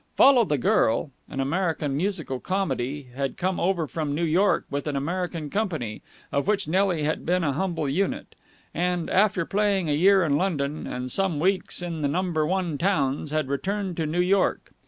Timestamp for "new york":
4.15-4.65, 14.07-14.71